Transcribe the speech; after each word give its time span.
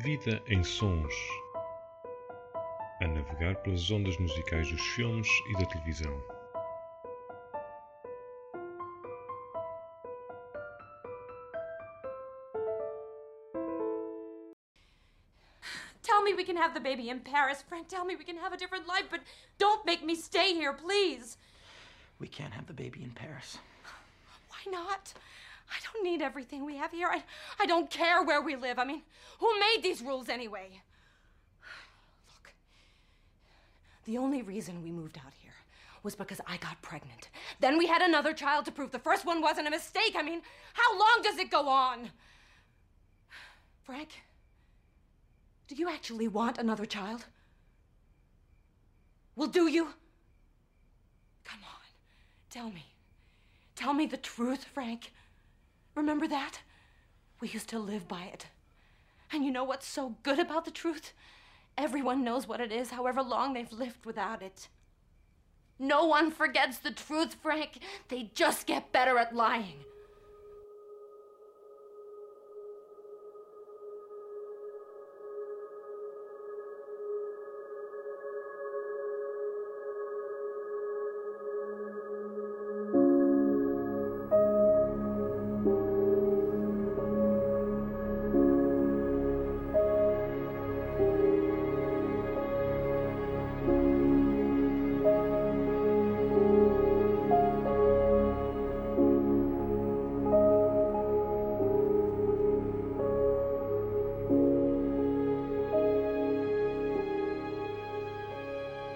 Vida 0.00 0.42
em 0.46 0.64
sons. 0.64 1.12
A 3.02 3.06
navegar 3.06 3.56
pelas 3.56 3.90
ondas 3.90 4.16
musicais 4.16 4.70
dos 4.70 4.80
filmes 4.80 5.28
e 5.50 5.52
da 5.52 5.66
televisão. 5.66 6.18
Tell 16.02 16.22
me 16.22 16.32
we 16.32 16.42
can 16.42 16.56
have 16.56 16.72
the 16.72 16.80
baby 16.80 17.10
in 17.10 17.20
Paris. 17.20 17.60
Frank, 17.60 17.88
tell 17.88 18.06
me 18.06 18.16
we 18.16 18.24
can 18.24 18.38
have 18.38 18.54
a 18.54 18.56
different 18.56 18.88
life, 18.88 19.08
but 19.10 19.20
don't 19.58 19.84
make 19.84 20.02
me 20.02 20.14
stay 20.14 20.54
here, 20.54 20.72
please. 20.72 21.36
We 22.18 22.28
can't 22.28 22.54
have 22.54 22.66
the 22.66 22.72
baby 22.72 23.02
in 23.02 23.10
Paris. 23.10 23.58
Why 24.48 24.72
not? 24.72 25.12
I 25.72 25.80
don't 25.92 26.04
need 26.04 26.20
everything 26.20 26.64
we 26.64 26.76
have 26.76 26.92
here. 26.92 27.08
I, 27.08 27.22
I 27.58 27.66
don't 27.66 27.90
care 27.90 28.22
where 28.22 28.42
we 28.42 28.56
live. 28.56 28.78
I 28.78 28.84
mean, 28.84 29.02
who 29.38 29.58
made 29.58 29.82
these 29.82 30.02
rules 30.02 30.28
anyway? 30.28 30.82
Look, 32.28 32.52
the 34.04 34.18
only 34.18 34.42
reason 34.42 34.82
we 34.82 34.92
moved 34.92 35.18
out 35.18 35.32
here 35.40 35.52
was 36.02 36.14
because 36.14 36.40
I 36.46 36.58
got 36.58 36.82
pregnant. 36.82 37.30
Then 37.60 37.78
we 37.78 37.86
had 37.86 38.02
another 38.02 38.34
child 38.34 38.64
to 38.66 38.72
prove 38.72 38.90
the 38.90 38.98
first 38.98 39.24
one 39.24 39.40
wasn't 39.40 39.68
a 39.68 39.70
mistake. 39.70 40.14
I 40.16 40.22
mean, 40.22 40.42
how 40.74 40.98
long 40.98 41.20
does 41.22 41.38
it 41.38 41.50
go 41.50 41.68
on? 41.68 42.10
Frank, 43.84 44.10
do 45.68 45.76
you 45.76 45.88
actually 45.88 46.28
want 46.28 46.58
another 46.58 46.84
child? 46.84 47.24
Well, 49.36 49.48
do 49.48 49.68
you? 49.68 49.88
Come 51.44 51.60
on, 51.62 51.80
tell 52.50 52.70
me. 52.70 52.84
Tell 53.74 53.94
me 53.94 54.06
the 54.06 54.18
truth, 54.18 54.64
Frank. 54.64 55.12
Remember 55.94 56.26
that? 56.28 56.60
We 57.40 57.48
used 57.48 57.68
to 57.70 57.78
live 57.78 58.08
by 58.08 58.24
it. 58.24 58.46
And 59.32 59.44
you 59.44 59.50
know 59.50 59.64
what's 59.64 59.86
so 59.86 60.16
good 60.22 60.38
about 60.38 60.64
the 60.64 60.70
truth? 60.70 61.12
Everyone 61.76 62.22
knows 62.22 62.46
what 62.46 62.60
it 62.60 62.70
is, 62.70 62.90
however 62.90 63.22
long 63.22 63.54
they've 63.54 63.72
lived 63.72 64.04
without 64.04 64.42
it. 64.42 64.68
No 65.78 66.04
one 66.04 66.30
forgets 66.30 66.78
the 66.78 66.90
truth, 66.90 67.36
Frank. 67.42 67.78
They 68.08 68.30
just 68.34 68.66
get 68.66 68.92
better 68.92 69.18
at 69.18 69.34
lying. 69.34 69.84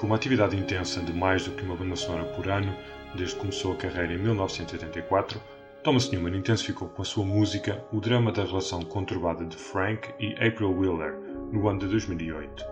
Com 0.00 0.06
uma 0.06 0.16
atividade 0.16 0.56
intensa 0.56 1.02
de 1.02 1.12
mais 1.12 1.44
do 1.44 1.50
que 1.50 1.62
uma 1.62 1.76
banda 1.76 1.94
sonora 1.94 2.24
por 2.32 2.48
ano, 2.48 2.74
desde 3.14 3.34
que 3.34 3.40
começou 3.42 3.74
a 3.74 3.76
carreira 3.76 4.14
em 4.14 4.18
1984, 4.18 5.38
Thomas 5.82 6.10
Newman 6.10 6.38
intensificou 6.38 6.88
com 6.88 7.02
a 7.02 7.04
sua 7.04 7.22
música 7.22 7.84
o 7.92 8.00
drama 8.00 8.32
da 8.32 8.42
relação 8.42 8.80
conturbada 8.80 9.44
de 9.44 9.54
Frank 9.54 10.08
e 10.18 10.32
April 10.42 10.72
Wheeler 10.72 11.20
no 11.52 11.68
ano 11.68 11.80
de 11.80 11.88
2008. 11.88 12.64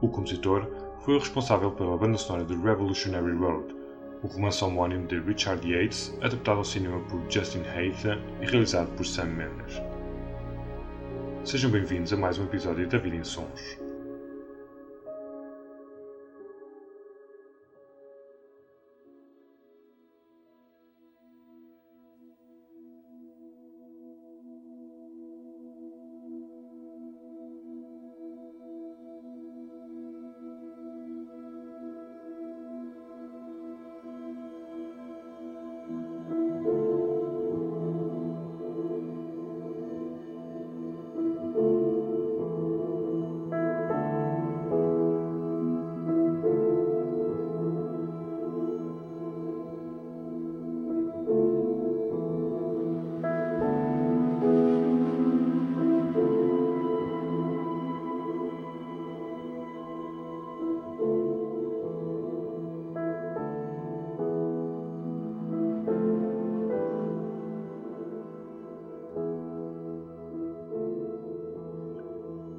O 0.00 0.08
compositor 0.08 0.66
foi 1.00 1.16
o 1.16 1.18
responsável 1.18 1.70
pela 1.72 1.98
banda 1.98 2.16
sonora 2.16 2.46
de 2.46 2.56
Revolutionary 2.56 3.36
Road, 3.36 3.76
o 4.22 4.26
romance 4.26 4.64
homónimo 4.64 5.06
de 5.06 5.20
Richard 5.20 5.70
Yates, 5.70 6.16
adaptado 6.22 6.56
ao 6.56 6.64
cinema 6.64 6.98
por 7.10 7.20
Justin 7.28 7.60
Haytha 7.76 8.18
e 8.40 8.46
realizado 8.46 8.88
por 8.96 9.04
Sam 9.04 9.26
Mendes. 9.26 9.82
Sejam 11.44 11.70
bem-vindos 11.70 12.10
a 12.14 12.16
mais 12.16 12.38
um 12.38 12.44
episódio 12.44 12.88
da 12.88 12.96
Vida 12.96 13.16
em 13.16 13.24
Sons. 13.24 13.87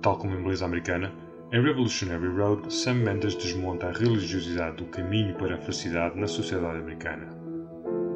Tal 0.01 0.17
como 0.17 0.33
em 0.33 0.41
Beleza 0.41 0.63
Americana, 0.63 1.11
em 1.51 1.61
Revolutionary 1.61 2.27
Road, 2.27 2.73
Sam 2.73 2.93
Mendes 2.95 3.35
desmonta 3.35 3.87
a 3.87 3.91
religiosidade 3.91 4.77
do 4.77 4.85
caminho 4.85 5.35
para 5.35 5.55
a 5.55 5.57
felicidade 5.57 6.17
na 6.17 6.27
sociedade 6.27 6.77
americana. 6.77 7.27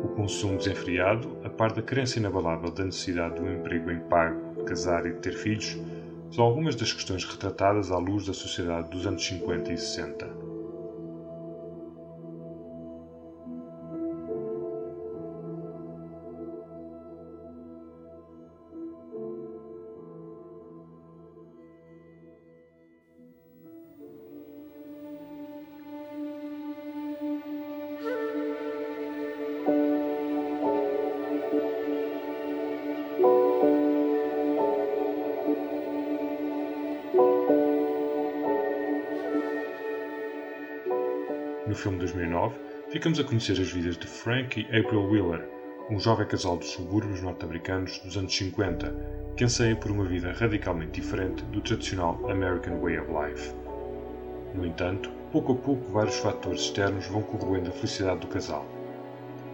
O 0.02 0.08
consumo 0.10 0.58
desenfreado, 0.58 1.38
a 1.44 1.50
par 1.50 1.74
da 1.74 1.82
crença 1.82 2.20
inabalável 2.20 2.72
da 2.72 2.86
necessidade 2.86 3.36
de 3.36 3.42
um 3.42 3.54
emprego 3.54 3.88
bem 3.88 4.00
pago, 4.00 4.56
de 4.60 4.64
casar 4.64 5.06
e 5.06 5.12
de 5.12 5.20
ter 5.20 5.34
filhos, 5.34 5.78
são 6.32 6.46
algumas 6.46 6.76
das 6.76 6.94
questões 6.94 7.26
retratadas 7.26 7.92
à 7.92 7.98
luz 7.98 8.26
da 8.28 8.34
sociedade 8.34 8.90
dos 8.90 9.06
anos 9.06 9.26
50 9.26 9.74
e 9.74 9.78
60. 9.78 10.43
Filme 41.84 41.98
de 41.98 42.06
2009, 42.06 42.56
ficamos 42.92 43.20
a 43.20 43.26
conhecer 43.26 43.60
as 43.60 43.70
vidas 43.70 43.98
de 43.98 44.08
Frank 44.08 44.58
e 44.58 44.78
April 44.78 45.04
Wheeler, 45.04 45.46
um 45.90 46.00
jovem 46.00 46.26
casal 46.26 46.56
dos 46.56 46.70
subúrbios 46.70 47.22
norte-americanos 47.22 48.00
dos 48.00 48.16
anos 48.16 48.34
50 48.34 48.96
que 49.36 49.44
anseia 49.44 49.76
por 49.76 49.92
uma 49.92 50.06
vida 50.06 50.32
radicalmente 50.32 51.02
diferente 51.02 51.44
do 51.46 51.60
tradicional 51.60 52.18
American 52.32 52.80
Way 52.80 53.00
of 53.00 53.12
Life. 53.12 53.54
No 54.56 54.66
entanto, 54.66 55.12
pouco 55.30 55.52
a 55.52 55.56
pouco 55.56 55.92
vários 55.92 56.16
fatores 56.20 56.62
externos 56.62 57.06
vão 57.08 57.22
corroendo 57.22 57.70
a 57.70 57.74
felicidade 57.74 58.22
do 58.22 58.28
casal. 58.28 58.66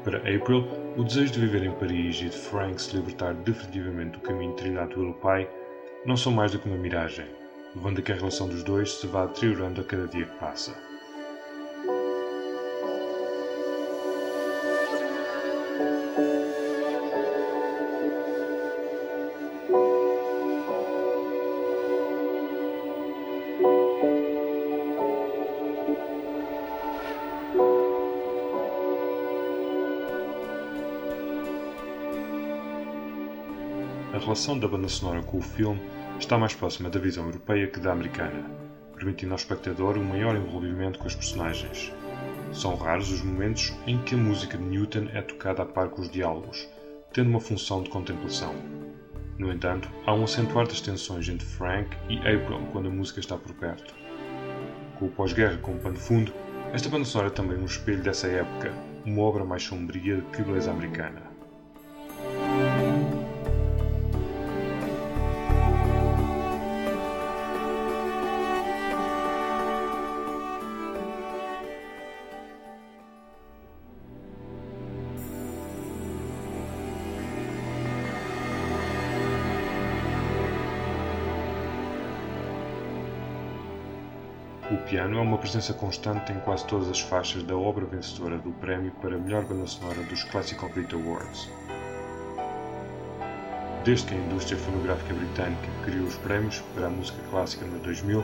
Para 0.03 0.19
April, 0.19 0.67
o 0.97 1.03
desejo 1.03 1.33
de 1.33 1.39
viver 1.39 1.63
em 1.63 1.71
Paris 1.71 2.21
e 2.21 2.25
de 2.25 2.37
Frank 2.37 2.79
se 2.79 2.95
libertar 2.95 3.33
definitivamente 3.33 4.11
do 4.11 4.19
caminho 4.19 4.53
trilhado 4.53 4.93
pelo 4.93 5.15
pai 5.15 5.49
não 6.05 6.15
são 6.15 6.31
mais 6.31 6.51
do 6.51 6.59
que 6.59 6.67
uma 6.67 6.77
miragem, 6.77 7.25
levando 7.75 7.97
a 7.97 8.01
que 8.03 8.11
a 8.11 8.15
relação 8.15 8.47
dos 8.47 8.63
dois 8.63 8.91
se 8.91 9.07
vá 9.07 9.25
deteriorando 9.25 9.81
a 9.81 9.83
cada 9.83 10.07
dia 10.07 10.25
que 10.25 10.37
passa. 10.37 10.88
A 34.11 34.17
relação 34.17 34.57
da 34.57 34.67
banda 34.67 34.87
sonora 34.87 35.21
com 35.21 35.37
o 35.37 35.41
filme 35.41 35.79
está 36.19 36.35
mais 36.35 36.55
próxima 36.55 36.89
da 36.89 36.99
visão 36.99 37.25
europeia 37.25 37.67
que 37.67 37.79
da 37.79 37.91
americana, 37.91 38.43
permitindo 38.95 39.33
ao 39.33 39.37
espectador 39.37 39.99
um 39.99 40.03
maior 40.03 40.35
envolvimento 40.35 40.97
com 40.97 41.05
os 41.05 41.13
personagens. 41.13 41.93
São 42.51 42.75
raros 42.75 43.11
os 43.11 43.21
momentos 43.21 43.71
em 43.85 43.99
que 43.99 44.15
a 44.15 44.17
música 44.17 44.57
de 44.57 44.63
Newton 44.63 45.09
é 45.13 45.21
tocada 45.21 45.61
a 45.61 45.65
par 45.65 45.89
com 45.89 46.01
os 46.01 46.09
diálogos, 46.09 46.67
tendo 47.13 47.29
uma 47.29 47.39
função 47.39 47.83
de 47.83 47.91
contemplação. 47.91 48.55
No 49.37 49.53
entanto, 49.53 49.87
há 50.07 50.13
um 50.15 50.23
acentuar 50.23 50.65
das 50.65 50.81
tensões 50.81 51.29
entre 51.29 51.45
Frank 51.45 51.95
e 52.09 52.17
April 52.17 52.67
quando 52.71 52.87
a 52.87 52.91
música 52.91 53.19
está 53.19 53.37
por 53.37 53.53
perto. 53.53 53.93
Com 54.97 55.05
o 55.05 55.11
pós-guerra 55.11 55.59
como 55.61 55.77
pano 55.77 55.99
fundo, 55.99 56.33
esta 56.73 56.89
banda 56.89 57.05
sonora 57.05 57.29
é 57.29 57.33
também 57.33 57.59
um 57.59 57.65
espelho 57.65 58.01
dessa 58.01 58.25
época, 58.25 58.73
uma 59.05 59.21
obra 59.21 59.45
mais 59.45 59.61
sombria 59.61 60.19
que 60.33 60.41
beleza 60.41 60.71
americana. 60.71 61.28
O 84.71 84.77
piano 84.77 85.17
é 85.17 85.21
uma 85.21 85.39
presença 85.39 85.73
constante 85.73 86.31
em 86.31 86.39
quase 86.41 86.63
todas 86.67 86.87
as 86.89 86.99
faixas 86.99 87.41
da 87.41 87.57
obra 87.57 87.87
vencedora 87.87 88.37
do 88.37 88.51
prémio 88.51 88.91
para 89.01 89.17
melhor 89.17 89.43
banda 89.43 89.65
sonora 89.65 90.03
dos 90.03 90.23
Classical 90.25 90.69
Brit 90.69 90.93
Awards. 90.93 91.49
Desde 93.83 94.05
que 94.05 94.13
a 94.13 94.17
indústria 94.17 94.59
fonográfica 94.59 95.11
britânica 95.11 95.67
criou 95.83 96.05
os 96.05 96.15
prémios 96.17 96.61
para 96.75 96.85
a 96.85 96.89
música 96.91 97.17
clássica 97.31 97.65
no 97.65 97.79
2000, 97.79 98.23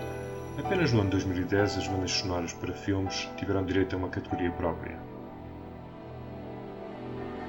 apenas 0.59 0.93
no 0.93 1.01
ano 1.01 1.09
2010 1.09 1.79
as 1.79 1.87
bandas 1.87 2.11
sonoras 2.11 2.53
para 2.53 2.73
filmes 2.73 3.27
tiveram 3.37 3.65
direito 3.65 3.95
a 3.95 3.97
uma 3.97 4.09
categoria 4.09 4.51
própria. 4.51 4.99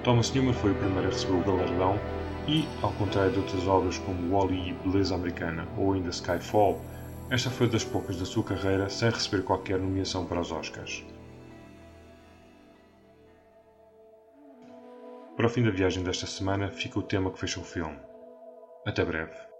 Thomas 0.04 0.32
Newman 0.32 0.54
foi 0.54 0.70
o 0.70 0.74
primeiro 0.74 1.06
a 1.06 1.10
receber 1.10 1.34
o 1.34 1.44
galardão 1.44 2.00
e, 2.48 2.66
ao 2.80 2.92
contrário 2.92 3.32
de 3.32 3.40
outras 3.40 3.68
obras 3.68 3.98
como 3.98 4.34
Wall-E 4.34 4.72
Beleza 4.82 5.14
Americana 5.14 5.68
ou 5.76 5.92
ainda 5.92 6.08
Skyfall, 6.08 6.80
esta 7.30 7.50
foi 7.50 7.68
das 7.68 7.84
poucas 7.84 8.16
da 8.16 8.24
sua 8.24 8.44
carreira 8.44 8.88
sem 8.88 9.10
receber 9.10 9.42
qualquer 9.42 9.78
nomeação 9.78 10.24
para 10.26 10.40
os 10.40 10.52
Oscars. 10.52 11.04
Para 15.36 15.46
o 15.46 15.50
fim 15.50 15.62
da 15.62 15.70
viagem 15.70 16.02
desta 16.02 16.26
semana 16.26 16.70
fica 16.70 16.98
o 16.98 17.02
tema 17.02 17.30
que 17.30 17.38
fecha 17.38 17.60
o 17.60 17.64
filme. 17.64 17.98
Até 18.86 19.04
breve. 19.04 19.55